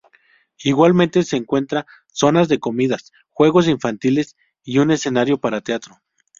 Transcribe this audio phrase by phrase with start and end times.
[0.63, 5.99] Igualmente se encuentra zonas de comidas, juegos infantiles y un escenario para teatro.